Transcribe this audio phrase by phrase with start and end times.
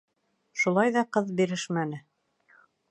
[0.61, 2.05] Шулай ҙа ҡыҙ бирешмәне.